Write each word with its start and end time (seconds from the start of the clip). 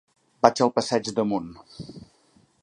Vaig 0.45 0.61
al 0.65 0.71
passeig 0.77 1.11
d'Amunt. 1.19 1.53